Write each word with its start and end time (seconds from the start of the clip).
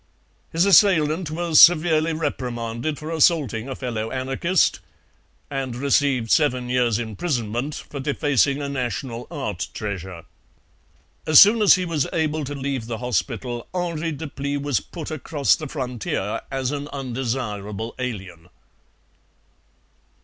His 0.51 0.65
assailant 0.65 1.29
was 1.29 1.59
severely 1.59 2.11
reprimanded 2.13 2.97
for 2.97 3.11
assaulting 3.11 3.69
a 3.69 3.75
fellow 3.75 4.09
anarchist 4.09 4.79
and 5.47 5.75
received 5.75 6.31
seven 6.31 6.69
years' 6.69 6.97
imprisonment 6.97 7.75
for 7.75 7.99
defacing 7.99 8.63
a 8.63 8.67
national 8.67 9.27
art 9.29 9.67
treasure. 9.75 10.23
As 11.27 11.39
soon 11.39 11.61
as 11.61 11.75
he 11.75 11.85
was 11.85 12.07
able 12.13 12.43
to 12.45 12.55
leave 12.55 12.87
the 12.87 12.97
hospital 12.97 13.67
Henri 13.75 14.11
Deplis 14.11 14.59
was 14.59 14.79
put 14.79 15.11
across 15.11 15.55
the 15.55 15.67
frontier 15.67 16.41
as 16.49 16.71
an 16.71 16.87
undesirable 16.87 17.93
alien. 17.99 18.49